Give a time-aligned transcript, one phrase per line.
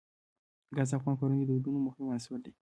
[0.75, 2.51] ګاز د افغان کورنیو د دودونو مهم عنصر دی.